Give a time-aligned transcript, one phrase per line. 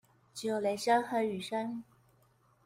[0.33, 1.83] 只有雷聲和雨聲